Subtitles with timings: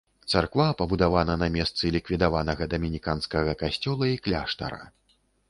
[0.31, 4.83] Царква пабудавана на месцы ліквідаванага дамініканскага касцёла і кляштара.